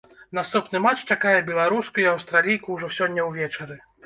[0.37, 3.79] Наступны матч чакае беларуску і аўстралійку ўжо сёння ўвечары.